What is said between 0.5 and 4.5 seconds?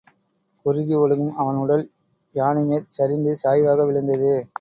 குருதி ஒழுகும் அவன் உடல் யானைமேற், சரிந்து சாய்வாக விழுந்தது.